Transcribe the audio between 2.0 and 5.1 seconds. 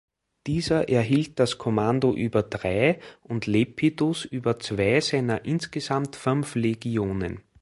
über drei und Lepidus über zwei